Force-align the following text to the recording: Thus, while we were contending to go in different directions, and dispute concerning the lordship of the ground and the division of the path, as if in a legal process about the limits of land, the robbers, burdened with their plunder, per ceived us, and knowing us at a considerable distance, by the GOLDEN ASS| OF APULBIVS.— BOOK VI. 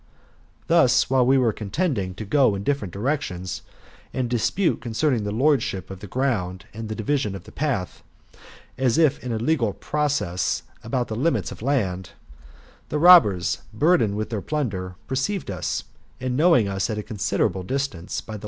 Thus, 0.65 1.11
while 1.11 1.23
we 1.23 1.37
were 1.37 1.53
contending 1.53 2.15
to 2.15 2.25
go 2.25 2.55
in 2.55 2.63
different 2.63 2.91
directions, 2.91 3.61
and 4.11 4.27
dispute 4.31 4.81
concerning 4.81 5.25
the 5.25 5.31
lordship 5.31 5.91
of 5.91 5.99
the 5.99 6.07
ground 6.07 6.65
and 6.73 6.89
the 6.89 6.95
division 6.95 7.35
of 7.35 7.43
the 7.43 7.51
path, 7.51 8.01
as 8.79 8.97
if 8.97 9.23
in 9.23 9.31
a 9.31 9.37
legal 9.37 9.73
process 9.73 10.63
about 10.83 11.07
the 11.07 11.15
limits 11.15 11.51
of 11.51 11.61
land, 11.61 12.13
the 12.89 12.97
robbers, 12.97 13.61
burdened 13.75 14.17
with 14.17 14.31
their 14.31 14.41
plunder, 14.41 14.95
per 15.05 15.13
ceived 15.13 15.51
us, 15.51 15.83
and 16.19 16.35
knowing 16.35 16.67
us 16.67 16.89
at 16.89 16.97
a 16.97 17.03
considerable 17.03 17.61
distance, 17.61 17.89
by 17.91 17.91
the 17.91 17.99
GOLDEN 17.99 18.05
ASS| 18.07 18.09
OF 18.09 18.09
APULBIVS.— 18.09 18.25
BOOK 18.25 18.39
VI. 18.39 18.39